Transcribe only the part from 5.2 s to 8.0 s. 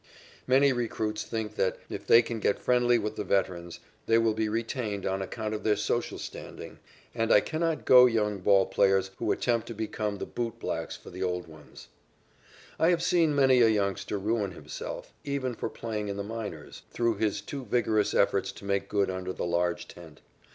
account of their social standing, and I cannot